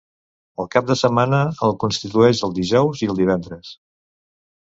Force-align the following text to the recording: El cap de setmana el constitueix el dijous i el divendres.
El 0.61 0.69
cap 0.75 0.87
de 0.91 0.95
setmana 1.01 1.41
el 1.67 1.75
constitueix 1.83 2.41
el 2.49 2.57
dijous 2.57 3.05
i 3.05 3.11
el 3.15 3.19
divendres. 3.21 3.71